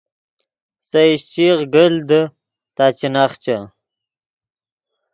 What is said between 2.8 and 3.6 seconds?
چے نخچے